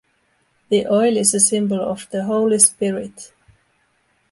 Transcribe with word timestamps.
The 0.69 0.87
oil 0.87 1.15
is 1.15 1.35
a 1.35 1.39
symbol 1.39 1.79
of 1.79 2.09
the 2.09 2.23
Holy 2.23 2.57
Spirit. 2.57 3.31